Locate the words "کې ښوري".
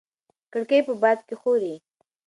1.27-1.73